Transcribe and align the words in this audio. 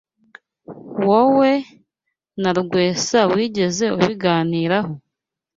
Wowe 1.07 1.51
na 2.41 2.51
Rwesa 2.57 3.19
wigeze 3.33 3.85
ubiganiraho? 3.95 4.91